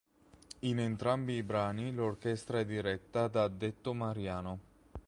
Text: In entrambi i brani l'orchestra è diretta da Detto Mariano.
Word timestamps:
In 0.61 0.79
entrambi 0.79 1.35
i 1.35 1.43
brani 1.43 1.93
l'orchestra 1.93 2.57
è 2.59 2.65
diretta 2.65 3.27
da 3.27 3.47
Detto 3.47 3.93
Mariano. 3.93 4.59